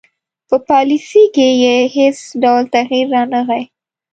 په 0.47 0.55
پالیسي 0.69 1.23
کې 1.35 1.47
یې 1.63 1.75
هیڅ 1.95 2.19
ډول 2.41 2.63
تغیر 2.75 3.05
رانه 3.15 3.41
غی. 3.47 3.63